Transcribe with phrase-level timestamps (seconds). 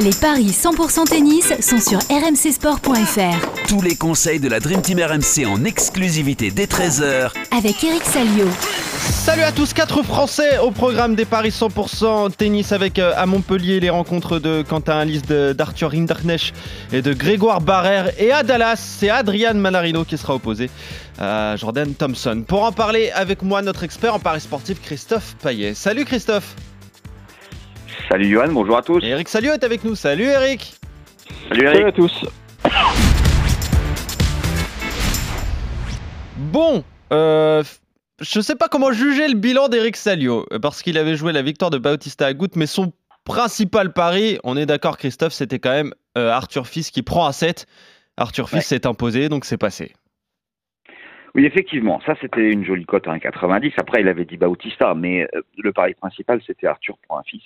[0.00, 3.66] Les paris 100% tennis sont sur rmcsport.fr.
[3.66, 8.46] Tous les conseils de la Dream Team RMC en exclusivité dès 13h Avec Eric Salio.
[8.98, 13.80] Salut à tous, 4 Français au programme des paris 100% tennis avec euh, à Montpellier
[13.80, 16.52] les rencontres de Quentin Alice, de- d'Arthur Hinderknecht
[16.92, 18.10] et de Grégoire Barrère.
[18.20, 20.68] Et à Dallas, c'est Adrian Manarino qui sera opposé
[21.18, 22.44] à Jordan Thompson.
[22.46, 25.72] Pour en parler avec moi, notre expert en paris sportif Christophe Payet.
[25.74, 26.54] Salut Christophe
[28.08, 29.02] Salut Johan, bonjour à tous.
[29.02, 29.94] Et Eric Salio est avec nous.
[29.94, 30.74] Salut Eric
[31.48, 31.86] Salut Salut Eric.
[31.86, 32.24] à tous.
[36.36, 37.62] Bon, euh,
[38.20, 41.42] je sais pas comment juger le bilan d'Eric Salio, euh, parce qu'il avait joué la
[41.42, 42.92] victoire de Bautista Agut, mais son
[43.24, 47.32] principal pari, on est d'accord Christophe, c'était quand même euh, Arthur Fils qui prend à
[47.32, 47.66] 7.
[48.16, 48.62] Arthur Fils Ouais.
[48.62, 49.92] s'est imposé, donc c'est passé.
[51.36, 53.74] Oui, effectivement, ça c'était une jolie cote à 1,90.
[53.76, 57.42] Après, il avait dit Bautista, mais euh, le pari principal c'était Arthur prend un fils.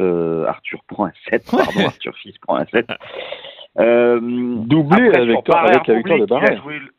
[0.00, 1.84] Euh, Arthur prend un 7, pardon, Ouais.
[1.86, 2.86] Arthur fils prend un 7.
[3.78, 6.26] Euh, Doublé après, la victoire- avec la victoire de
[6.80, 6.92] le-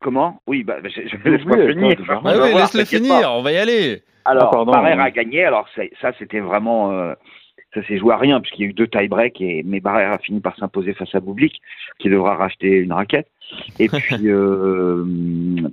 [0.00, 0.40] Comment?
[0.46, 1.96] Oui, bah, je, je Doublé laisse pas la finir.
[2.08, 3.30] Ah va oui, laisse-le finir, pas.
[3.32, 4.02] on va y aller.
[4.24, 5.02] Alors, Ah, pardon, Barrère oui.
[5.02, 5.44] a gagné.
[5.44, 5.68] Alors,
[6.00, 6.90] ça, c'était vraiment.
[7.74, 10.18] Ça s'est joué à rien, puisqu'il y a eu deux tie-break, et, mais Barrère a
[10.18, 11.60] fini par s'imposer face à Bublik,
[11.98, 13.28] qui devra racheter une raquette.
[13.78, 15.04] Et puis, euh,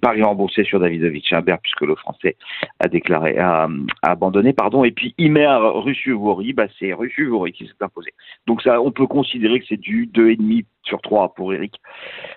[0.02, 2.36] Paris remboursé sur Davidovic Imbert, puisque le Français
[2.80, 3.68] a déclaré, a,
[4.04, 4.84] a abandonné, pardon.
[4.84, 8.12] Et puis, Imer Rusuvori, bah, c'est Rusuvori qui s'est imposé.
[8.46, 11.76] Donc, ça, on peut considérer que c'est du 2,5 sur 3 pour Eric.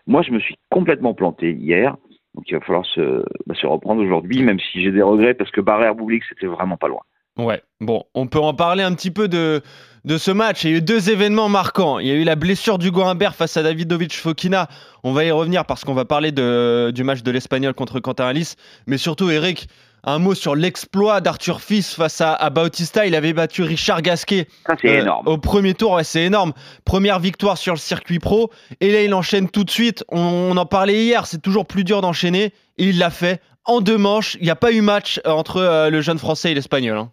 [0.06, 1.96] Moi, je me suis complètement planté hier.
[2.34, 5.50] Donc, il va falloir se, bah, se reprendre aujourd'hui, même si j'ai des regrets, parce
[5.50, 7.00] que Barrère Bublik, c'était vraiment pas loin.
[7.38, 9.62] Ouais, bon, on peut en parler un petit peu de,
[10.04, 10.64] de ce match.
[10.64, 11.98] Il y a eu deux événements marquants.
[11.98, 14.68] Il y a eu la blessure d'Hugo Humbert face à Davidovic Fokina.
[15.04, 18.26] On va y revenir parce qu'on va parler de, du match de l'Espagnol contre Quentin
[18.26, 18.56] Alice.
[18.86, 19.68] Mais surtout, Eric,
[20.04, 23.06] un mot sur l'exploit d'Arthur Fils face à, à Bautista.
[23.06, 25.26] Il avait battu Richard Gasquet Ça, euh, énorme.
[25.28, 25.92] au premier tour.
[25.92, 26.52] Ouais, c'est énorme.
[26.84, 28.50] Première victoire sur le circuit pro.
[28.80, 30.04] Et là, il enchaîne tout de suite.
[30.10, 31.26] On, on en parlait hier.
[31.26, 32.52] C'est toujours plus dur d'enchaîner.
[32.76, 34.36] Et il l'a fait en deux manches.
[34.40, 36.98] Il n'y a pas eu match euh, entre euh, le jeune français et l'Espagnol.
[36.98, 37.12] hein.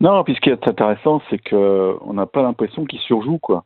[0.00, 3.64] Non, puis ce qui est intéressant, c'est que on n'a pas l'impression qu'il surjoue, quoi.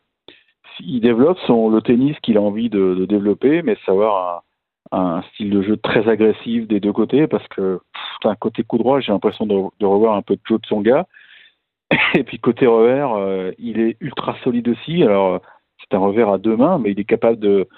[0.80, 4.42] Il développe son, le tennis qu'il a envie de, développer, mais savoir
[4.92, 7.80] un, un style de jeu très agressif des deux côtés, parce que
[8.22, 11.06] d'un côté coup droit, j'ai l'impression de, revoir un peu de Joe de son gars.
[12.14, 15.02] Et puis côté revers, euh, il est ultra solide aussi.
[15.02, 15.40] Alors,
[15.80, 17.68] c'est un revers à deux mains, mais il est capable de,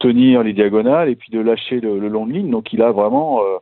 [0.00, 2.50] tenir les diagonales et puis de lâcher le, le long de ligne.
[2.50, 3.58] Donc, il a vraiment, euh,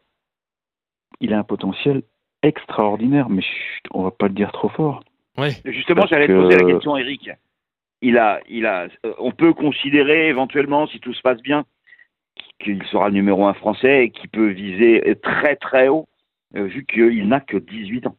[1.20, 2.02] il a un potentiel
[2.44, 3.28] extraordinaire.
[3.28, 5.02] Mais chut, on va pas le dire trop fort.
[5.36, 5.50] Ouais.
[5.64, 7.30] Justement, Parce j'allais te que- poser la question, Eric.
[8.02, 11.64] Il a, il a, euh, on peut considérer éventuellement, si tout se passe bien,
[12.60, 16.06] qu'il sera le numéro un français et qu'il peut viser très très haut,
[16.56, 18.16] euh, vu qu'il n'a que 18 ans.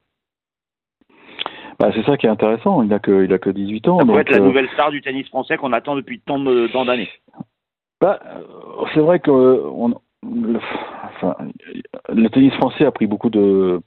[1.80, 2.82] Bah, c'est ça qui est intéressant.
[2.84, 4.00] Il a que, il a que 18 ans.
[4.00, 6.40] Ça pourrait donc, être la euh, nouvelle star du tennis français qu'on attend depuis tant
[6.40, 7.10] de- tant d'années.
[8.02, 8.20] Bah,
[8.94, 9.90] c'est vrai que on,
[10.24, 10.60] le,
[11.04, 11.36] enfin,
[12.10, 13.82] le tennis français a pris beaucoup de,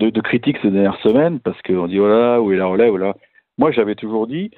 [0.00, 3.14] de, de critiques ces dernières semaines parce qu'on dit voilà où est la relève voilà.
[3.58, 4.50] Moi j'avais toujours dit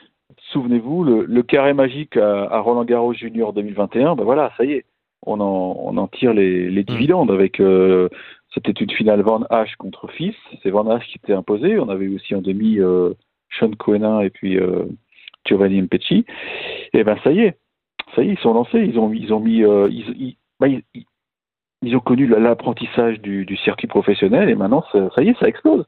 [0.52, 4.72] souvenez-vous le, le carré magique à, à Roland Garros Junior 2021 ben voilà ça y
[4.72, 4.84] est
[5.24, 8.08] on en, on en tire les, les dividendes avec euh,
[8.54, 12.08] c'était une finale Van Hache contre Fils c'est Van Hache qui était imposé on avait
[12.08, 13.12] aussi en demi euh,
[13.58, 14.84] Sean Cohenin et puis euh,
[15.46, 16.24] Giovanni Mpecci
[16.94, 17.56] et ben ça y est
[18.14, 21.04] ça y est, ils sont lancés, ils ont, ils ont mis, euh, ils, ils, ils,
[21.82, 25.84] ils- ont connu la- l'apprentissage du, circuit professionnel et maintenant ça, y est, ça explose.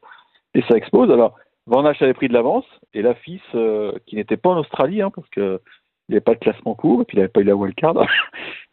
[0.54, 1.10] Et ça explose.
[1.10, 1.34] Alors,
[1.66, 5.10] Van avait pris de l'avance et la FIS, euh, qui n'était pas en Australie, hein,
[5.14, 5.60] parce que
[6.08, 7.94] il n'y avait pas de classement court et puis il n'avait pas eu la wildcard,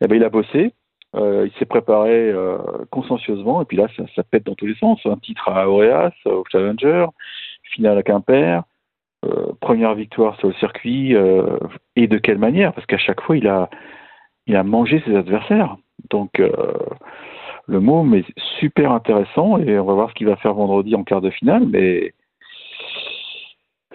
[0.02, 0.74] eh ben, il a bossé,
[1.16, 2.58] euh, il s'est préparé euh,
[2.90, 5.00] consciencieusement et puis là ça, pète dans tous les sens.
[5.06, 7.06] Un titre à Auréas, au Challenger,
[7.64, 8.64] finale à Quimper.
[9.24, 11.16] Euh, première victoire sur le circuit
[11.96, 12.74] et de quelle manière?
[12.74, 13.70] Parce qu'à chaque fois il a
[14.64, 15.78] mangé ses adversaires
[16.10, 16.52] donc euh,
[17.68, 18.26] le mot est
[18.60, 21.66] super intéressant et on va voir ce qu'il va faire vendredi en quart de finale
[21.68, 22.14] mais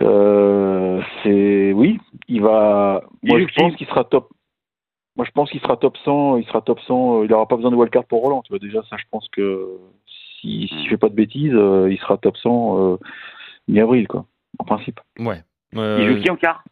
[0.02, 1.98] euh, c'est oui
[2.28, 4.30] il va moi je pense qu'il sera top
[5.16, 7.70] moi je pense qu'il sera top 100 il sera top 100 il n'aura pas besoin
[7.70, 9.78] de wildcard pour Roland tu vois déjà ça je pense que
[10.40, 12.96] si, si je fais pas de bêtises euh, il sera top 100 euh,
[13.68, 14.26] mi-avril quoi
[14.58, 15.00] en principe.
[15.18, 15.42] Ouais.
[15.72, 16.64] Il joue qui en quart?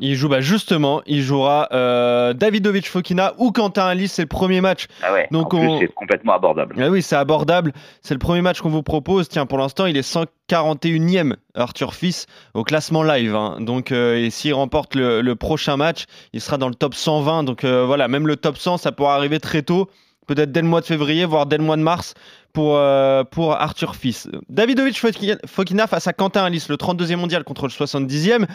[0.00, 4.60] Il joue bah justement, il jouera euh, Davidovic Fokina ou Quentin Alice, c'est le premier
[4.60, 4.86] match.
[5.02, 5.28] Ah ouais.
[5.30, 6.76] Donc en plus, on- c'est complètement abordable.
[6.80, 7.72] Ah oui, c'est abordable.
[8.02, 9.28] C'est le premier match qu'on vous propose.
[9.28, 13.34] Tiens, pour l'instant, il est 141e Arthur Fils au classement live.
[13.34, 13.58] hein.
[13.60, 17.44] Donc, euh, et s'il remporte le, le prochain match, il sera dans le top 120.
[17.44, 19.90] Donc euh, voilà, même le top 100, ça pourra arriver très tôt.
[20.26, 22.14] peut-être dès le mois de février, voire dès le mois de mars
[22.52, 24.28] pour, euh, pour Arthur Fils.
[24.48, 25.00] Davidovic
[25.46, 28.46] Fokina face à Quentin Alice, le 32e mondial contre le 70e.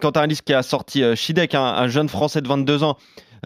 [0.00, 2.96] Quentin Alice qui a sorti euh, Shidek, un, jeune Français de 22 ans,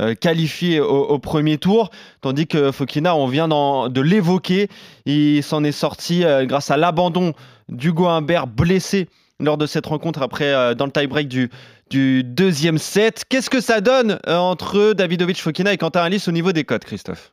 [0.00, 1.90] euh, qualifié au, premier tour,
[2.20, 4.68] tandis que Fokina, on vient de l'évoquer,
[5.04, 7.34] il s'en est sorti grâce à l'abandon
[7.68, 9.08] d'Hugo Humbert blessé
[9.40, 11.50] lors de cette rencontre après dans le tie-break du,
[11.90, 13.24] du deuxième set.
[13.28, 17.32] Qu'est-ce que ça donne entre Davidovic Fokina et Quentin Alice au niveau des codes, Christophe?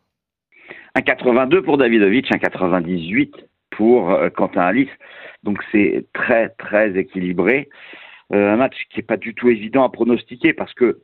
[0.96, 3.36] Un 82 pour Davidovic, un 98
[3.70, 4.90] pour euh, Quentin Alice.
[5.44, 7.70] Donc c'est très très équilibré.
[8.34, 11.02] Euh, un match qui n'est pas du tout évident à pronostiquer parce que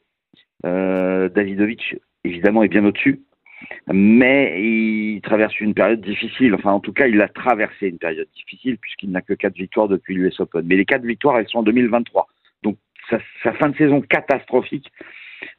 [0.65, 3.21] euh, Davidovic évidemment est bien au-dessus,
[3.91, 6.55] mais il traverse une période difficile.
[6.55, 9.89] Enfin en tout cas il a traversé une période difficile puisqu'il n'a que quatre victoires
[9.89, 10.65] depuis l'US Open.
[10.65, 12.27] Mais les quatre victoires elles sont en 2023.
[12.63, 12.77] Donc
[13.09, 13.19] sa,
[13.53, 14.89] fin de saison catastrophique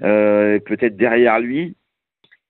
[0.02, 1.76] euh, peut-être derrière lui.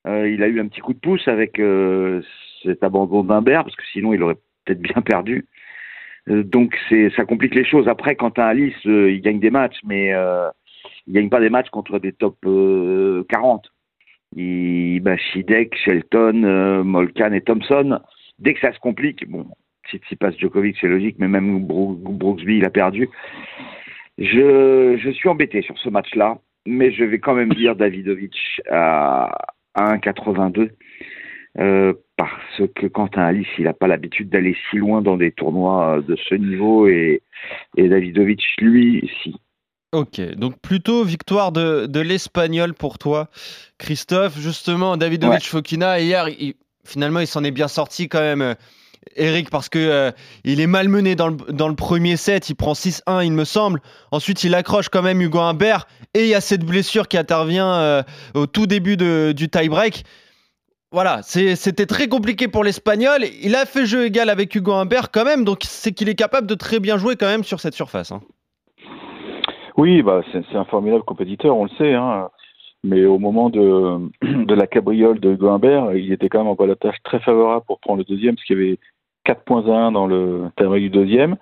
[0.06, 2.22] Euh, il a eu un petit coup de pouce avec euh,
[2.62, 5.46] cet abandon d'Humbert, parce que sinon il aurait peut-être bien perdu.
[6.28, 6.76] Euh, donc
[7.16, 7.88] ça complique les choses.
[7.88, 10.12] Après, quand un Alice, il gagne des matchs, mais
[11.06, 12.36] il gagne pas des matchs contre des top
[13.28, 13.68] 40.
[14.34, 18.00] Il, bah, Shidek, Shelton, Molkan et Thompson.
[18.38, 19.46] Dès que ça se complique, bon,
[20.08, 23.08] si passe Djokovic, c'est logique, mais même Brooksby, il a perdu.
[24.18, 28.36] Je, je suis embêté sur ce match-là, mais je vais quand même dire Davidovic
[28.70, 29.30] à,
[30.06, 30.70] à 1,82
[31.58, 35.98] euh, parce que Quentin Alice, il n'a pas l'habitude d'aller si loin dans des tournois
[35.98, 37.22] euh, de ce niveau et,
[37.76, 39.34] et Davidovic, lui, si.
[39.92, 43.28] Ok, donc plutôt victoire de, de l'Espagnol pour toi,
[43.76, 44.38] Christophe.
[44.38, 46.28] Justement, Davidovic Fokina, hier,
[46.86, 48.54] finalement, il s'en est bien sorti quand même.
[49.16, 50.10] Eric, parce que euh,
[50.44, 53.80] il est malmené dans le, premier set, il prend 6-1, il me semble.
[54.10, 55.86] Ensuite, il accroche quand même Hugo Humbert.
[56.14, 58.02] Et il y a cette blessure qui intervient euh,
[58.34, 60.04] au tout début du tie-break.
[60.92, 63.22] Voilà, c'était très compliqué pour l'Espagnol.
[63.42, 66.46] Il a fait jeu égal avec Hugo Humbert quand même, donc c'est qu'il est capable
[66.46, 68.12] de très bien jouer quand même sur cette surface.
[68.12, 68.20] Hein.
[69.78, 71.94] Oui, bah, c'est un formidable compétiteur, on le sait.
[71.94, 72.28] Hein.
[72.84, 74.10] Mais au moment de,
[74.54, 77.98] la cabriole de Hugo Humbert, il était quand même en tâche très favorable pour prendre
[77.98, 78.78] le deuxième, parce qu'il y avait
[79.24, 81.36] 4 points à 1 dans le terme du deuxième.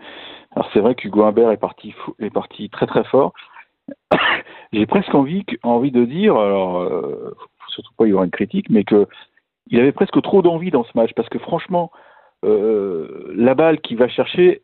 [0.55, 3.33] Alors c'est vrai qu'Hugo Humbert est parti, est parti très très fort.
[4.73, 7.35] J'ai presque envie, envie de dire, alors euh,
[7.69, 9.07] surtout pas y avoir une critique, mais que
[9.69, 11.91] il avait presque trop d'envie dans ce match parce que franchement,
[12.45, 14.63] euh, la balle qu'il va chercher,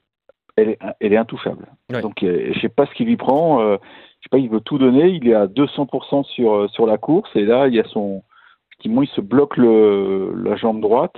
[0.56, 1.68] elle est, elle est intouchable.
[2.02, 3.60] Donc euh, je sais pas ce qu'il lui prend.
[3.60, 3.76] Euh,
[4.20, 5.08] je sais pas, il veut tout donner.
[5.08, 8.22] Il est à 200% sur sur la course et là il y a son,
[8.72, 11.16] effectivement, il se bloque le, la jambe droite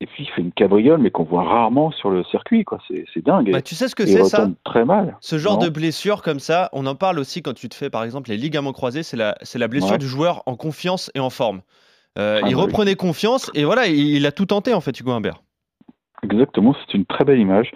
[0.00, 2.78] et puis il fait une cabriole, mais qu'on voit rarement sur le circuit, quoi.
[2.88, 3.50] C'est dingue.
[3.50, 5.16] Bah, tu sais ce que c'est ça Très mal.
[5.20, 8.04] Ce genre de blessure comme ça, on en parle aussi quand tu te fais par
[8.04, 9.02] exemple les ligaments croisés.
[9.02, 11.62] C'est la, c'est la blessure du joueur en confiance et en forme.
[12.18, 15.12] Euh, ah, il bah reprenait confiance et voilà, il, a tout tenté en fait, Hugo
[15.12, 15.42] Humbert.
[16.22, 17.70] Exactement, c'est une très belle image.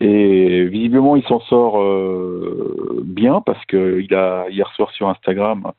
[0.00, 5.72] Et visiblement, il s'en sort euh, bien parce que il a hier soir sur Instagram,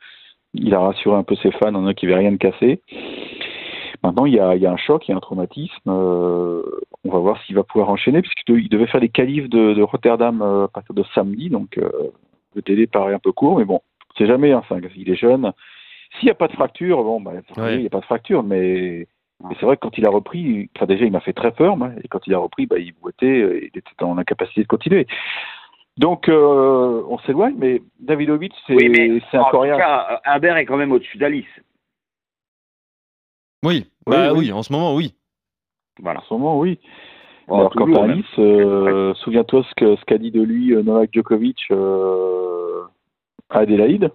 [0.54, 2.81] il a rassuré un peu ses fans en a qui avait rien de cassé.
[4.03, 5.89] Maintenant, il y a, un choc, il y a un traumatisme.
[5.89, 6.63] Euh,
[7.03, 10.65] on va voir s'il va pouvoir enchaîner, puisqu'il devait faire les qualifs de, Rotterdam euh,
[10.65, 11.89] à partir de samedi, donc euh,
[12.56, 13.81] le délai paraît un peu court, mais bon,
[14.18, 14.63] c'est jamais, hein,
[14.95, 15.51] il est jeune.
[16.18, 19.07] S'il n'y a pas de fracture, bon, bah, il n'y a pas de fracture, mais,
[19.59, 22.07] c'est vrai que quand il a repris, enfin déjà il m'a fait très peur, et
[22.07, 25.06] quand il a repris, bah, il boitait, il était en incapacité de continuer.
[25.98, 29.77] Donc, on s'éloigne, mais Davidovic, c'est oui, un coréen.
[30.25, 31.46] Humbert est quand même au-dessus d'Alice.
[33.63, 35.13] Oui, bah oui, en ce moment, oui.
[36.00, 36.20] Voilà.
[36.20, 36.80] En ce moment, oui.
[37.48, 41.10] Alors, quant à Alice, euh, souviens-toi ce qu'a ce qu'a dit de lui euh, Novak
[41.13, 42.84] Djokovic euh,
[43.50, 44.12] à Adélaïde.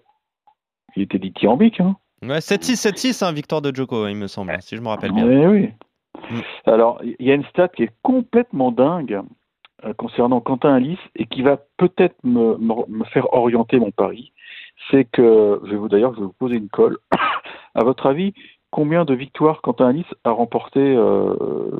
[0.97, 1.81] Il était dithyrambique.
[1.81, 1.97] Hein.
[2.23, 5.26] Ouais, 7-6, 7-6, hein, victoire de Djoko, il me semble, si je me rappelle bien.
[5.26, 5.71] Oui, oui.
[6.31, 6.41] Mm.
[6.65, 9.21] Alors, il y a une stat qui est complètement dingue
[9.99, 14.33] concernant Quentin Alice et qui va peut-être me, me, faire orienter mon pari.
[14.91, 16.97] C'est que, je vais vous d'ailleurs, je vais vous poser une colle.
[17.75, 18.33] à votre avis,
[18.76, 21.71] combien de victoires Quentin Alice a remporté euh,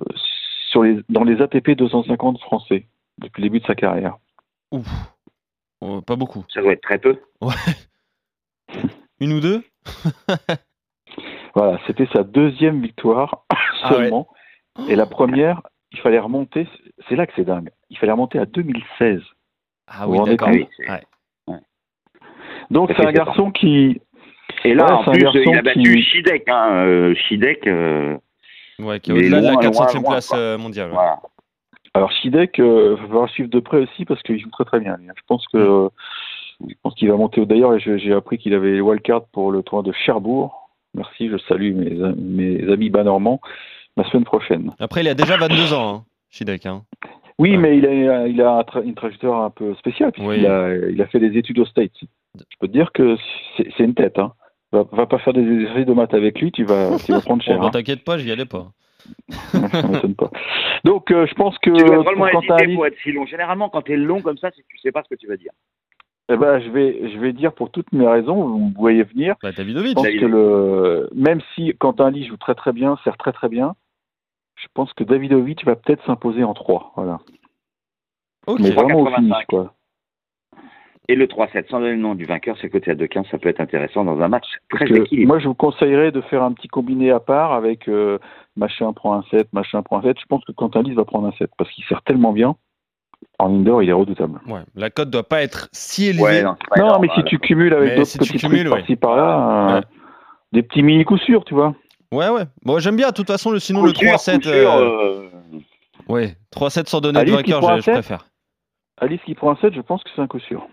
[0.71, 2.87] sur les, dans les ATP 250 français
[3.19, 4.17] depuis le début de sa carrière?
[4.73, 4.87] Ouf,
[5.83, 6.47] oh, pas beaucoup.
[6.49, 7.21] Ça doit être très peu.
[7.43, 7.53] Ouais.
[9.21, 9.63] Une ou deux?
[11.55, 13.57] Voilà, c'était sa deuxième victoire ah
[13.89, 14.29] seulement.
[14.91, 16.69] Et la première, il fallait remonter,
[17.09, 19.23] c'est là que c'est dingue, il fallait remonter à 2016.
[19.87, 20.51] Ah oui, d'accord.
[22.71, 24.03] Donc c'est un garçon qui,
[24.67, 26.49] et là, en plus, il a battu Shidek.
[26.49, 27.67] Hein, euh, Shidek.
[27.67, 28.17] Euh,
[28.79, 30.91] ouais, qui est au-delà de la 400e place euh, mondiale.
[30.93, 31.21] Voilà.
[31.95, 34.99] Alors Shidek, il va falloir suivre de près aussi parce qu'il joue très très bien.
[35.01, 35.89] Je pense que
[36.69, 37.45] je pense qu'il va monter.
[37.47, 40.71] D'ailleurs, j'ai appris qu'il avait wildcard pour le tournoi de Cherbourg.
[40.95, 43.41] Merci, je salue mes, mes amis bas normands
[43.97, 44.73] la semaine prochaine.
[44.79, 46.67] Après, il a déjà 22 ans, hein, Shidek.
[46.67, 46.83] Hein.
[47.39, 47.57] Oui, Ouais.
[47.59, 48.41] mais il a, il
[48.87, 50.47] une trajectoire un peu spéciale, puisqu'il Oui.
[50.47, 51.93] a, il a fait des études aux States.
[52.39, 53.17] Je peux te dire que
[53.57, 54.19] c'est c'est une tête.
[54.19, 54.33] Hein.
[54.77, 57.43] Va, va pas faire des exercices de maths avec lui, tu vas, tu vas prendre
[57.43, 57.59] Bon, cher.
[57.59, 57.71] bah, hein.
[57.71, 58.73] t'inquiète pas, j'y allais pas.
[60.19, 60.31] Pas.
[60.85, 63.25] Donc, euh, je pense que Tu dois pour vraiment Quentin hésiter pour être si long.
[63.27, 65.37] Généralement, quand t'es long comme ça, c'est que tu sais pas ce que tu vas
[65.37, 65.53] dire.
[66.29, 69.37] eh ben, je, vais, je vais dire pour toutes mes raisons, vous me voyez venir.
[69.43, 70.21] Bah, Je pense David.
[70.21, 73.75] que le, même si Quentin Lee joue très très bien, sert très très bien,
[74.57, 76.93] je pense que Davidovic va peut-être s'imposer en 3.
[76.97, 77.21] Voilà.
[78.59, 79.17] Mais vraiment au 3,85.
[79.17, 79.73] finish, quoi.
[81.09, 83.49] Et le 3-7, sans donner le nom du vainqueur, c'est côté à 2-15, ça peut
[83.49, 85.27] être intéressant dans un match très équilibré.
[85.27, 88.19] moi, je vous conseillerais de faire un petit combiné à part avec euh,
[88.57, 90.17] machin prend un 7, machin prend un 7.
[90.21, 92.57] Je pense que Quentin Lee va prendre un 7 parce qu'il sert tellement bien.
[93.39, 94.41] En indoor, il est redoutable.
[94.47, 96.23] Ouais, la cote doit pas être si élevée.
[96.23, 97.25] Ouais, non, énorme, mais si hein.
[97.27, 98.79] tu cumules avec d'autres si petits cumules, trucs ouais.
[98.81, 99.81] par-ci par-là, euh,
[100.53, 101.75] des petits mini coups sûrs, tu vois.
[102.13, 102.45] Ouais, ouais.
[102.65, 104.37] Bon, j'aime bien, de toute façon, le, sinon Coup le sûr, 3-7.
[104.37, 105.59] coup sûr, euh, euh,
[106.09, 108.27] Ouais, 3-7 sans donner de vainqueur, je, je préfère.
[108.99, 110.67] Alice qui prend un 7, je pense que c'est un coup sûr.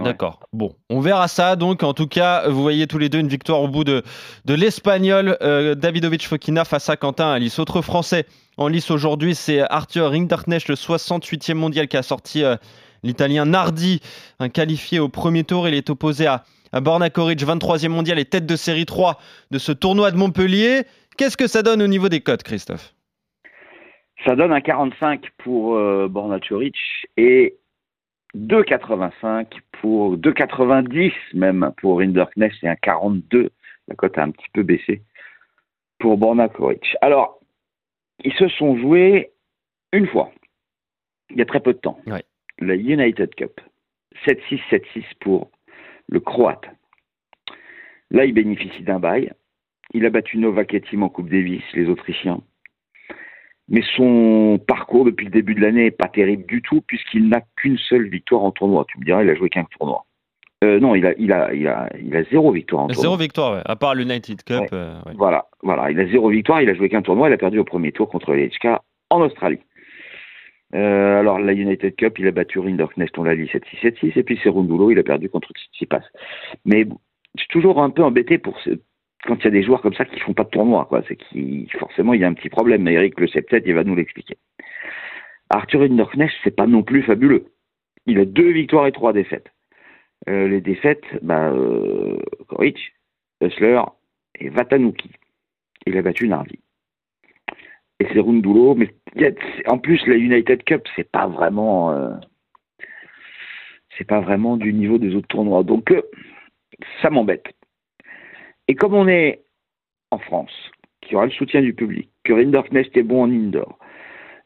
[0.00, 0.06] Ouais.
[0.06, 0.40] D'accord.
[0.54, 1.56] Bon, on verra ça.
[1.56, 4.02] Donc, en tout cas, vous voyez tous les deux une victoire au bout de,
[4.46, 7.58] de l'Espagnol euh, Davidovic Fokina face à Quentin Alice.
[7.58, 8.24] Autre Français
[8.56, 12.56] en lice aujourd'hui, c'est Arthur Rinderknecht, le 68e mondial qui a sorti euh,
[13.02, 14.00] l'Italien Nardi,
[14.38, 15.68] un qualifié au premier tour.
[15.68, 19.18] Il est opposé à, à Borna Koric, 23e mondial et tête de série 3
[19.50, 20.84] de ce tournoi de Montpellier.
[21.18, 22.94] Qu'est-ce que ça donne au niveau des cotes, Christophe?
[24.24, 26.38] Ça donne un 45 pour euh, Borna
[27.16, 27.56] et
[28.36, 29.46] 2,85
[29.80, 33.50] pour 2,90 même pour Rinderknecht et un 42.
[33.88, 35.02] La cote a un petit peu baissé
[35.98, 36.96] pour Borna Koric.
[37.00, 37.40] Alors,
[38.22, 39.32] ils se sont joués
[39.92, 40.30] une fois,
[41.30, 41.98] il y a très peu de temps.
[42.06, 42.24] Ouais.
[42.58, 43.60] La United Cup.
[44.26, 45.50] 7-6, 7-6 pour
[46.08, 46.66] le Croate.
[48.10, 49.32] Là, il bénéficie d'un bail.
[49.94, 52.40] Il a battu Novak et en Coupe Davis, les Autrichiens.
[53.70, 57.40] Mais son parcours depuis le début de l'année n'est pas terrible du tout, puisqu'il n'a
[57.56, 58.84] qu'une seule victoire en tournoi.
[58.88, 60.04] Tu me diras, il a joué qu'un tournoi.
[60.62, 63.18] Euh, non, il a, il, a, il, a, il a zéro victoire en Zéro tournoi.
[63.18, 63.62] victoire, ouais.
[63.64, 64.60] à part l'United Cup.
[64.60, 64.68] Ouais.
[64.74, 65.12] euh, ouais.
[65.16, 67.64] Voilà, voilà, il a zéro victoire, il a joué qu'un tournoi, il a perdu au
[67.64, 68.66] premier tour contre les HK
[69.08, 69.60] en Australie.
[70.74, 74.22] Euh, alors, la United Cup, il a battu Rinderknecht, on l'a dit, 7-6, 7-6, et
[74.22, 76.02] puis Serundulo, il a perdu contre Tsitsipas.
[76.64, 76.84] Mais
[77.36, 78.56] je suis toujours un peu embêté pour
[79.24, 81.02] quand il y a des joueurs comme ça qui font pas de tournoi, quoi.
[81.08, 82.82] C'est qui forcément il y a un petit problème.
[82.82, 84.36] Mais Eric le sait peut-être, il va nous l'expliquer.
[85.50, 87.46] Arthur Rinderknecht, c'est pas non plus fabuleux.
[88.06, 89.50] Il a deux victoires et trois défaites.
[90.28, 92.92] Euh, les défaites, bah, euh, Koric,
[93.40, 93.80] Hussler
[94.38, 95.10] et Vatanuki.
[95.86, 96.58] Il a battu Nardi.
[98.00, 98.94] Et c'est Rundulo, mais
[99.66, 102.14] en plus la United Cup, c'est pas vraiment, euh,
[103.96, 105.62] c'est pas vraiment du niveau des autres tournois.
[105.64, 106.02] Donc euh,
[107.02, 107.46] ça m'embête.
[108.70, 109.42] Et comme on est
[110.12, 110.52] en France,
[111.00, 113.76] qu'il y aura le soutien du public, que Rinderknecht est bon en indoor,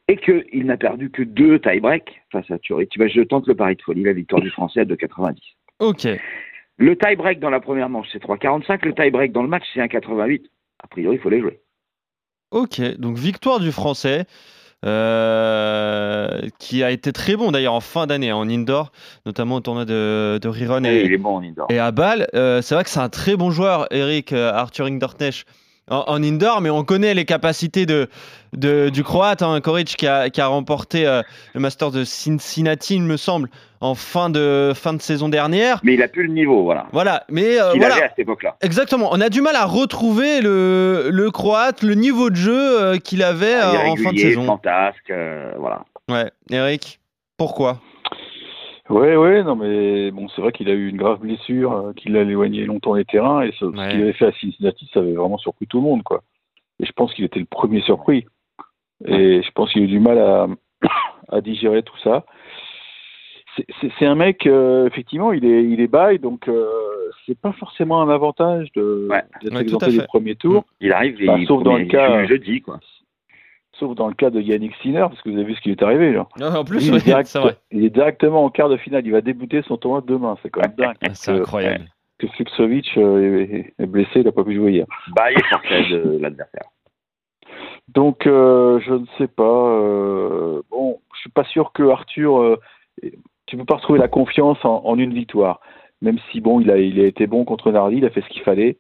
[0.09, 3.55] et qu'il n'a perdu que deux tie-break face à Thury, tu vois, je tente le
[3.55, 5.37] pari de folie, la victoire du Français à 2,90.
[5.81, 6.09] Ok.
[6.79, 8.87] Le tie-break dans la première manche, c'est 3,45.
[8.87, 10.47] Le tie-break dans le match, c'est 1,88.
[10.83, 11.61] A priori, il faut les jouer.
[12.51, 14.25] Ok, donc victoire du Français,
[14.85, 18.93] euh, qui a été très bon d'ailleurs en fin d'année hein, en indoor,
[19.27, 21.67] notamment au tournoi de, de Riron Et et, il est bon en indoor.
[21.71, 22.27] et à Bâle.
[22.35, 25.47] Euh, c'est vrai que c'est un très bon joueur, Eric euh, Arthur Rinderknecht,
[25.91, 28.09] en, en indoor, mais on connaît les capacités de,
[28.57, 31.23] de- du Croate, hein, Koric, qui a, qui a remporté euh,
[31.55, 33.49] le Masters de Cincinnati, il me semble,
[33.81, 35.81] en fin de, fin de saison dernière.
[35.83, 36.87] Mais il a plus le niveau, voilà.
[36.93, 37.97] Voilà, mais euh, Qu'il voilà.
[37.97, 38.57] avait à cette époque-là.
[38.63, 42.97] Exactement, on a du mal à retrouver le, le croate, le niveau de jeu euh,
[42.99, 44.47] qu'il avait euh, en fin de saison.
[44.47, 45.13] fantasque,
[45.59, 45.85] voilà.
[46.11, 47.01] Ouais, Eric,
[47.37, 47.81] pourquoi?
[48.91, 52.11] Ouais, ouais, non, mais bon, c'est vrai qu'il a eu une grave blessure, euh, qui
[52.11, 53.85] l'a éloigné longtemps des terrains, et ce, Ouais.
[53.87, 56.23] ce qu'il avait fait à Cincinnati, ça avait vraiment surpris tout le monde, quoi.
[56.81, 58.27] Et je pense qu'il était le premier surpris.
[59.07, 60.47] Et je pense qu'il a eu du mal à,
[61.29, 62.25] à digérer tout ça.
[63.99, 66.67] C'est- un mec, euh, effectivement, il est, il est bail, donc euh,
[67.25, 69.23] c'est pas forcément un avantage de Ouais.
[69.43, 70.07] d'être Ouais, exempté à du fait.
[70.07, 70.65] premier tour.
[70.81, 72.81] Il arrive, Bah, il, sauf dans le cas- jeudi, quoi.
[73.79, 75.77] Sauf dans le cas de Yannick Sinner, parce que vous avez vu ce qui lui
[75.77, 76.29] est arrivé, là.
[76.41, 77.57] Ah, En plus, direct- c'est vrai.
[77.73, 79.05] il est directement en quart de finale.
[79.05, 80.37] Il va débuter son tournoi demain.
[80.43, 80.97] C'est quand même dingue.
[81.03, 81.87] Ah, C'est incroyable.
[82.19, 84.87] Que Fuxovic euh, est, est blessé, il n'a pas pu jouer hier.
[85.17, 86.69] Bah, il est sorti de l'adversaire.
[87.89, 89.43] Donc, euh, je ne sais pas.
[89.69, 92.41] euh, bon, je suis pas sûr que Arthur.
[92.41, 92.57] euh,
[93.47, 95.61] tu peux pas retrouver la confiance en, en une victoire.
[96.01, 98.29] Même si, bon, il a, il a été bon contre Nardi, il a fait ce
[98.29, 98.79] qu'il fallait.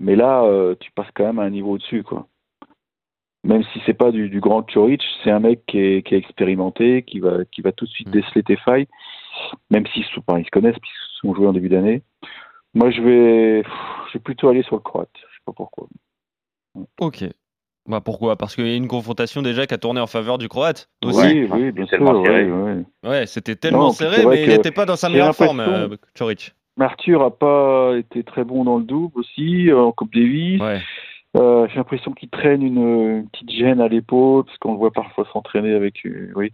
[0.00, 2.26] Mais là, euh, tu passes quand même à un niveau au-dessus, quoi.
[3.44, 6.18] Même si c'est pas du, du grand Choric, c'est un mec qui est, qui est
[6.18, 8.12] expérimenté, qui va, qui va tout de suite Mm.
[8.12, 8.86] déceler tes failles,
[9.70, 12.02] même s'ils se, enfin, ils se connaissent, puisqu'ils se sont joués en début d'année.
[12.74, 13.72] Moi, je vais, pff,
[14.10, 15.10] suis plutôt allé sur le croate.
[15.14, 15.88] Je sais pas pourquoi.
[17.00, 17.24] Ok.
[17.88, 18.36] Bah pourquoi?
[18.36, 21.26] Parce qu'il y a une confrontation déjà qui a tourné en faveur du Croate aussi.
[21.26, 22.00] Oui, oui, bien sûr.
[22.00, 22.84] ouais, ouais.
[23.04, 26.54] Ouais, c'était tellement Non, serré, mais il n'était pas dans sa meilleure forme, euh, Choric.
[26.78, 30.60] Arthur a pas été très bon dans le double aussi, euh, en Coupe Davis.
[30.60, 30.80] Ouais.
[31.36, 34.90] Euh, J'ai l'impression qu'il traîne une, une petite gêne à l'épaule, parce qu'on le voit
[34.90, 36.52] parfois s'entraîner avec, euh, oui,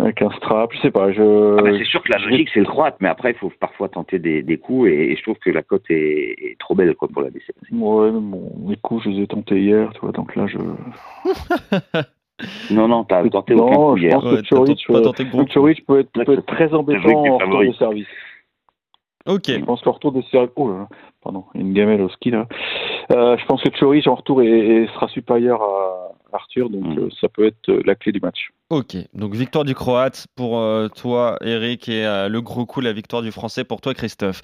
[0.00, 0.72] avec un strap.
[0.72, 1.12] Je sais pas.
[1.12, 3.88] Je, Ah c'est sûr que la logique, c'est le croate, mais après, il faut parfois
[3.88, 6.94] tenter des, des coups, et, et je trouve que la cote est, est trop belle
[6.96, 7.52] quoi, pour la baisser.
[7.70, 10.58] Ouais, mais bon, les coups, je les ai tentés hier, tu vois, donc là, je.
[12.70, 14.20] Non, non, t'as tenté Non, aucun coup je hier.
[14.20, 17.24] pense- Ouais, que Choric, t'as pas euh, tenté peut être, Ouais, peut être très embêtant
[17.26, 18.06] en retour de service.
[19.26, 19.42] Ok.
[19.48, 20.52] Je pense que le retour de service.
[20.54, 20.88] Oh là là,
[21.20, 22.46] pardon, il y a une gamelle au ski là.
[23.10, 25.97] Euh, je pense que Choric en retour est- sera supérieur à
[26.32, 26.98] Arthur, donc Mm.
[26.98, 28.50] euh, ça peut être euh, la clé du match.
[28.70, 32.92] Ok, donc victoire du Croate pour euh, toi, Eric, et euh, le gros coup, la
[32.92, 34.42] victoire du Français pour toi, Christophe.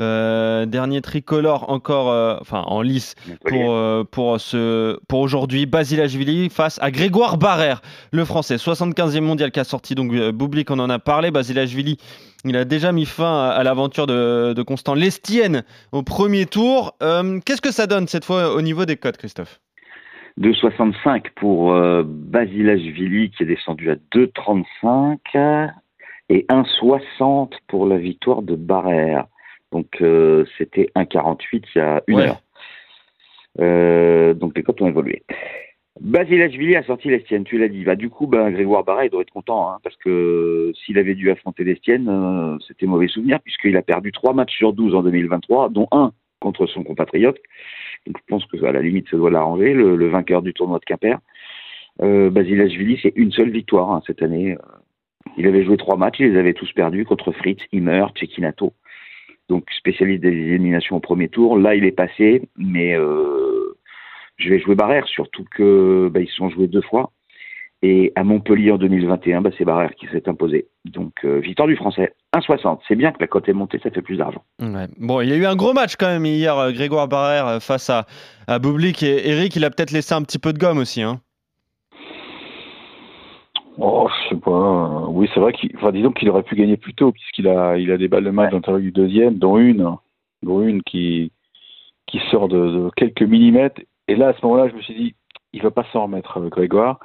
[0.00, 3.14] Euh, dernier tricolore encore, enfin en lice
[3.44, 9.60] pour, pour, ce, pour aujourd'hui, Basilashvili face à Grégoire Barrère, le Français, 75e mondial qui
[9.60, 11.30] a sorti donc Bublik, on en a parlé.
[11.30, 11.98] Basilashvili,
[12.46, 16.96] il a déjà mis fin à, à l'aventure de, de Constant Lestienne au premier tour.
[17.44, 19.60] Qu'est-ce que ça donne cette fois au niveau des codes, Christophe?
[20.40, 25.70] 2,65 pour euh, Basilashvili qui est descendu à 2,35
[26.28, 29.26] et 1,60 pour la victoire de Barrère.
[29.72, 32.28] Donc euh, c'était 1,48 il y a une Ouais.
[32.28, 32.40] heure.
[33.60, 35.22] Euh, donc les cotes ont évolué.
[36.00, 37.82] Basilashvili a sorti l'Estienne, tu l'as dit.
[37.84, 41.14] Bah, du coup, bah, Grégoire Barrère, il doit être content, hein, parce que s'il avait
[41.14, 45.02] dû affronter l'Estienne, euh, c'était mauvais souvenir, puisqu'il a perdu 3 matchs sur 12 en
[45.02, 47.38] 2023, dont un contre son compatriote.
[48.06, 50.84] Donc je pense que à la limite, ça doit l'arranger, le, vainqueur du tournoi de
[50.84, 51.18] Quimper.
[52.02, 54.52] Euh, Basilashvili, c'est une seule victoire hein, cette année.
[54.52, 54.58] Euh,
[55.36, 58.72] Il avait joué trois matchs, il les avait tous perdus contre Fritz, Himmer, Cecchinato.
[59.48, 61.58] Donc spécialiste des éliminations au premier tour.
[61.58, 63.76] Là, il est passé, mais euh,
[64.36, 67.12] je vais jouer Barrère, surtout que bah, se sont joués deux fois.
[67.82, 70.66] Et à Montpellier en 2021, bah, c'est Barrère qui s'est imposé.
[70.86, 72.78] Donc euh, victoire du Français, 1,60.
[72.88, 74.42] C'est bien que la cote est montée, ça fait plus d'argent.
[74.60, 74.86] Ouais.
[74.98, 77.60] Bon, il y a eu un gros match quand même hier, euh, Grégoire Barrère euh,
[77.60, 78.06] face à,
[78.46, 81.02] à Bublik et Eric, il a peut-être laissé un petit peu de gomme aussi.
[81.02, 81.20] Hein.
[83.78, 84.50] Oh, je sais pas.
[84.50, 87.76] euh, Oui, c'est vrai qu'il, enfin, disons qu'il aurait pu gagner plus tôt puisqu'il a,
[87.76, 89.86] il a des balles de match dans l'intérieur du deuxième, dont une,
[90.42, 91.30] dont une qui,
[92.06, 93.82] qui sort de, de quelques millimètres.
[94.08, 95.14] Et là, à ce moment-là, je me suis dit,
[95.52, 97.00] il va pas s'en remettre, Grégoire.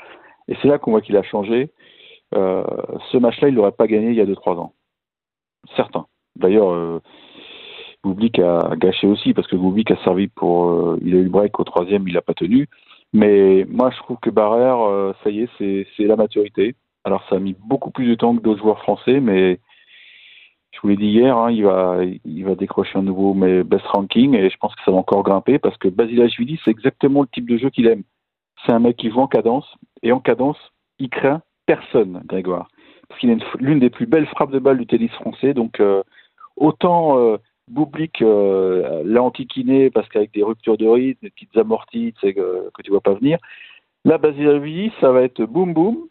[0.52, 1.72] Et c'est là qu'on voit qu'il a changé.
[2.36, 2.64] Euh,
[3.10, 4.74] ce match-là, il l'aurait pas gagné il y a 2-3 ans.
[5.78, 6.08] Certain.
[6.36, 7.00] D'ailleurs, euh,
[8.04, 11.58] a gâché aussi parce que Bublik a servi pour, euh, il a eu le break
[11.58, 12.68] au troisième, il l'a pas tenu.
[13.14, 16.76] Mais moi, je trouve que Barrère, euh, ça y est, c'est c'est la maturité.
[17.06, 19.60] Alors, ça a mis beaucoup plus de temps que d'autres joueurs français, mais
[20.72, 23.86] je vous l'ai dit hier, hein, il, va, il va décrocher un nouveau mais best
[23.88, 27.28] ranking et je pense que ça va encore grimper parce que Basilashvili, c'est exactement le
[27.28, 28.04] type de jeu qu'il aime.
[28.66, 29.66] C'est un mec qui joue en cadence
[30.04, 30.58] et en cadence,
[31.00, 32.68] il craint personne, Grégoire.
[33.08, 35.54] Parce qu'il a une- l'une des plus belles frappes de balle du tennis français.
[35.54, 36.04] Donc, euh,
[36.56, 37.38] autant euh,
[37.68, 39.22] Bublik euh, l'a
[39.94, 43.38] parce qu'avec des ruptures de rythme, des petites amorties que, que tu vois pas venir.
[44.04, 46.08] Là, Basilashvili, ça va être boum boum.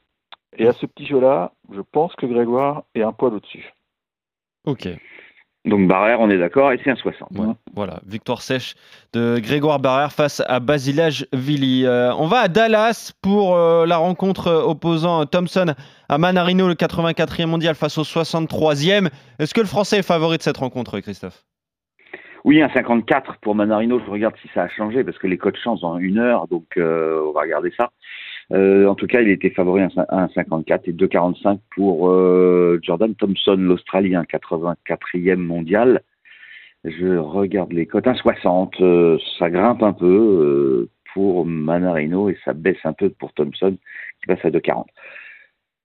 [0.57, 3.72] Et à ce petit jeu-là, je pense que Grégoire est un poil au-dessus.
[4.66, 4.88] Ok,
[5.66, 7.38] Donc Barrère, on est d'accord, et c'est 1,60.
[7.38, 8.74] ouais, voilà, victoire sèche
[9.12, 11.84] de Grégoire Barrère face à Basilashvili.
[11.84, 15.74] Euh, on va à Dallas pour euh, la rencontre opposant Thompson
[16.08, 19.10] à Manarino, le 84e mondial face au 63e.
[19.38, 21.44] Est-ce que le Français est favori de cette rencontre, Christophe?
[22.44, 24.00] Oui, un 54 pour Manarino.
[24.00, 26.64] Je regarde si ça a changé parce que les codes changent en une heure, donc
[26.78, 27.90] euh, on va regarder ça.
[28.52, 33.14] Euh, en tout cas, il était favori à un 54 et 2,45 pour euh, Jordan
[33.14, 36.02] Thompson, l'Australien, 84e mondial.
[36.84, 38.06] Je regarde les cotes.
[38.06, 43.76] 1,60, euh, ça grimpe un peu pour Manarino et ça baisse un peu pour Thompson
[44.20, 44.86] qui passe à 2,40.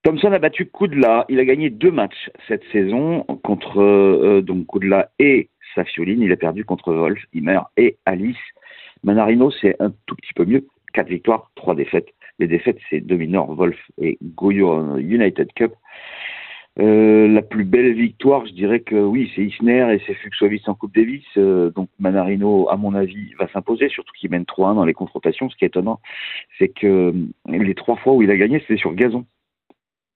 [0.03, 1.25] Thompson a battu Koudla.
[1.29, 6.21] Il a gagné deux matchs cette saison contre donc Koudla et Safioline.
[6.21, 8.37] Il a perdu contre Wolf, Himmer et Alice.
[9.03, 10.67] Manarino, c'est un tout petit peu mieux.
[10.93, 12.14] Quatre victoires, trois défaites.
[12.39, 15.73] Les défaites, c'est Dominor, Wolf et Goyo United Cup.
[16.77, 20.75] Euh, la plus belle victoire, je dirais que oui, c'est Isner et c'est Fuxovis en
[20.75, 21.23] Coupe Davis.
[21.37, 25.49] Euh, donc Manarino, à mon avis, va s'imposer, surtout qu'il mène 3-1 dans les confrontations.
[25.49, 26.01] Ce qui est étonnant,
[26.57, 27.13] c'est que euh,
[27.47, 29.25] les trois fois où il a gagné, c'était sur gazon.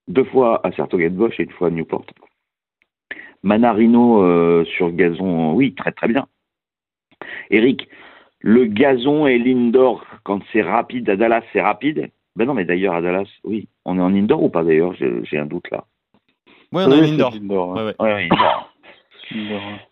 [0.10, 2.06] Deux fois à Sartogenbosch et une fois à Newport.
[3.44, 6.28] Manarino sur gazon, oui, très très bien.
[7.52, 7.88] Eric,
[8.42, 12.94] le gazon et l'indoor, quand c'est rapide, à Dallas, c'est rapide Ben non, mais d'ailleurs,
[12.96, 13.68] à Dallas, oui.
[13.86, 14.94] On est en indoor ou pas d'ailleurs?
[14.96, 15.84] J'ai un doute là.
[16.72, 17.34] Oui, on a Oui, un c'est indoor.
[17.34, 17.86] indoor, hein.
[17.86, 17.96] Ouais, ouais.
[18.00, 18.70] Oui, oui, indoor.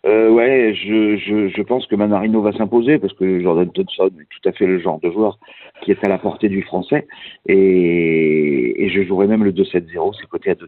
[0.04, 4.26] Euh, ouais, je, je, je pense que Manarino va s'imposer parce que Jordan Thompson est
[4.30, 5.38] tout à fait le genre de joueur
[5.84, 7.06] qui est à la portée du français.
[7.46, 10.66] Et, et je jouerai même le 2-7-0, c'est coté à 2-15.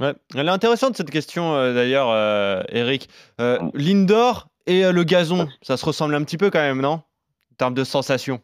[0.00, 0.12] Ouais.
[0.36, 3.08] Elle est intéressante cette question euh, d'ailleurs, euh, Eric.
[3.40, 6.92] Euh, L'indoor et euh, le gazon, ça se ressemble un petit peu quand même, non?
[6.92, 7.02] En
[7.62, 8.40] termes de sensation.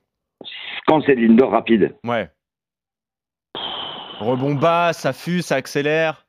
[0.87, 2.31] Quand c'est de l'indoor rapide, Ouais.
[4.21, 6.27] Rebond bas, ça fuse, ça accélère.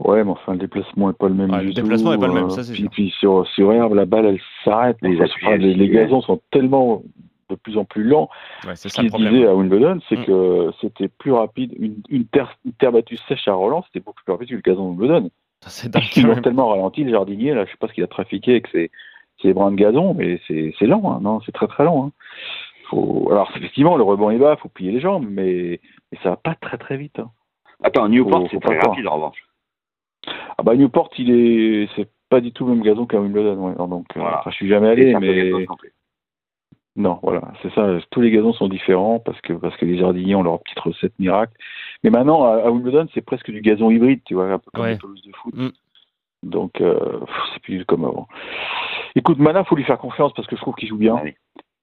[0.00, 1.50] Ouais, mais enfin, le déplacement est pas le même.
[1.52, 2.90] Ouais, du le déplacement tout, est pas le même, euh, ça, c'est puis, sûr.
[2.90, 4.96] puis sur, sur herbe, la balle, elle s'arrête.
[5.02, 7.02] Les Enfin, les, les gazons sont tellement
[7.50, 8.28] de plus en plus lents.
[8.66, 9.34] Ouais, c'est Ce ça le qu'il problème.
[9.34, 10.24] disait à Wimbledon, c'est Mm.
[10.24, 11.72] que c'était plus rapide.
[11.78, 14.60] Une, une, terre, une terre battue sèche à Roland, c'était beaucoup plus rapide que le
[14.62, 15.30] gazon de Wimbledon.
[15.66, 16.42] C'est dingue Ils même.
[16.42, 18.90] tellement ralenti, le jardinier, là, je sais pas ce qu'il a trafiqué avec ses,
[19.42, 21.18] ses brins de gazon, mais c'est c'est lent, hein.
[21.22, 22.06] non, c'est très très lent.
[22.06, 22.12] hein.
[22.90, 23.28] Faut...
[23.30, 25.80] Alors, effectivement, le rebond est bas, faut plier les jambes, mais,
[26.12, 27.18] mais ça va pas très très vite.
[27.18, 27.30] hein.
[27.82, 29.38] attends, Newport, c'est très rapide en revanche.
[30.58, 33.72] Ah bah Newport, il est, c'est pas du tout le même gazon qu'à Wimbledon, ouais.
[33.74, 34.40] Alors, Donc, euh, Voilà.
[34.40, 35.66] enfin, je suis jamais allé, mais
[36.96, 37.88] non voilà, c'est ça.
[38.10, 41.18] Tous les gazons sont différents parce que parce que les jardiniers ont leur petite recette
[41.18, 41.52] miracle.
[42.04, 44.84] Mais maintenant, à, à Wimbledon, c'est presque du gazon hybride, tu vois, un peu comme
[44.84, 44.92] Ouais.
[44.92, 45.54] les pelouses de foot.
[45.56, 45.68] Mm.
[46.44, 47.18] Donc, euh,
[47.52, 48.28] c'est plus comme avant.
[49.16, 51.16] Écoute, Mana, faut lui faire confiance parce que je trouve qu'il joue bien.
[51.18, 51.34] Ah oui.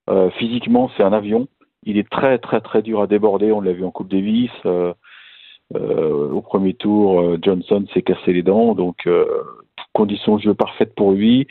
[0.09, 1.47] Euh, physiquement, c'est un avion.
[1.83, 3.51] Il est très très très dur à déborder.
[3.51, 4.51] On l'a vu en Coupe Davis.
[4.65, 4.93] Euh,
[5.75, 8.75] euh, au premier tour, Johnson s'est cassé les dents.
[8.75, 9.25] Donc, euh,
[9.93, 11.47] conditions de jeu parfaites pour lui.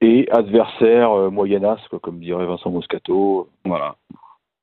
[0.00, 3.48] Et adversaire euh, moyennasse, quoi, comme dirait Vincent Moscato.
[3.64, 3.96] Voilà.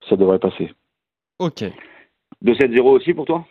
[0.07, 0.71] Ça devrait passer.
[1.39, 1.63] Ok.
[2.43, 3.45] 2-7-0 aussi pour toi?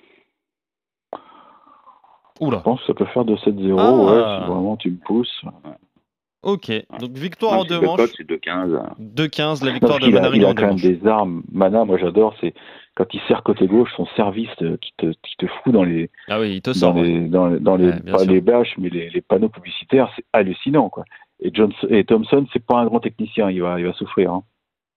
[2.41, 2.59] Oula.
[2.59, 3.77] Je pense que ça peut faire 2-7-0.
[3.79, 3.93] Ah.
[3.93, 5.43] Ouais, si vraiment tu me pousses.
[6.43, 6.71] Ok.
[7.01, 8.01] Donc victoire en deux manches.
[8.17, 8.81] c'est 2-15.
[8.99, 11.07] 2-15, la Non, victoire de qu'il a, il Manarino a en deux quand même des
[11.07, 11.43] armes.
[11.53, 12.55] Mana, moi j'adore, c'est
[12.97, 16.11] quand il sert côté gauche, son service euh, qui te, qui te fout dans les,
[16.29, 17.03] Ah oui, il te dans ouais.
[17.03, 18.33] les, dans, les- dans les, Ouais, bien pas sûr.
[18.33, 21.05] les bâches, mais les, les panneaux publicitaires, c'est hallucinant, quoi.
[21.43, 24.33] Et, Johnson, et Thompson, c'est pas un grand technicien, il va, il va souffrir.
[24.33, 24.43] Hein.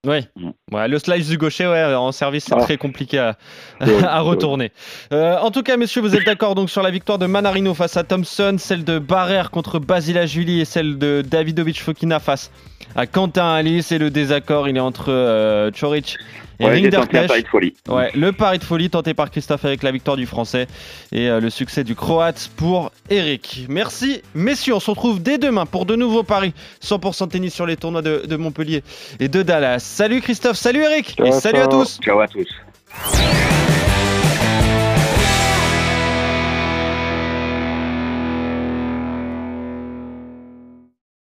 [0.05, 0.25] Ouais.
[0.35, 0.49] Mm.
[0.73, 2.61] Ouais, le slice du gaucher, ouais, en service, c'est Ah.
[2.61, 3.37] très compliqué à,
[3.79, 4.29] Ouais, à ouais.
[4.29, 4.71] retourner.
[5.13, 7.95] Euh, en tout cas, messieurs, vous êtes d'accord donc sur la victoire de Manarino face
[7.95, 12.51] à Thompson, celle de Barrère contre Basilashvili et celle de Davidovic Fokina face
[12.97, 13.93] à Quentin Alice.
[13.93, 16.17] Et le désaccord, il est entre euh, Choric
[16.59, 17.43] et Ouais, Rinderknecht.
[17.43, 17.73] de folie.
[17.87, 20.67] Ouais, le pari de folie tenté par Christophe avec la victoire du Français
[21.11, 23.65] et euh, le succès du Croate pour Eric.
[23.69, 24.75] Merci, messieurs.
[24.75, 28.23] On se retrouve dès demain pour de nouveaux paris 100% tennis sur les tournois de,
[28.27, 28.83] de Montpellier
[29.19, 29.79] et de Dallas.
[29.79, 31.99] Salut Christophe, salut Eric Ciao, et salut à tous.
[32.01, 32.47] Ciao à tous.